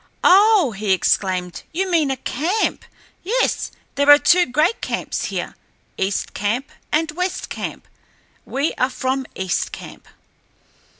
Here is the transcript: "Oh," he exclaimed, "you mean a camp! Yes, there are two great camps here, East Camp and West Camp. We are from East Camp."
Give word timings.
"Oh," 0.23 0.71
he 0.71 0.93
exclaimed, 0.93 1.61
"you 1.71 1.87
mean 1.87 2.09
a 2.09 2.17
camp! 2.17 2.85
Yes, 3.21 3.69
there 3.93 4.09
are 4.09 4.17
two 4.17 4.47
great 4.47 4.81
camps 4.81 5.25
here, 5.25 5.55
East 5.95 6.33
Camp 6.33 6.71
and 6.91 7.11
West 7.11 7.49
Camp. 7.49 7.87
We 8.43 8.73
are 8.79 8.89
from 8.89 9.27
East 9.35 9.71
Camp." 9.71 10.07